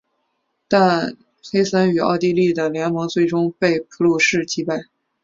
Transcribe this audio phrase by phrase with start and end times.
[0.67, 1.15] 但
[1.53, 4.85] 黑森与奥地利的联盟最终被普鲁士击败。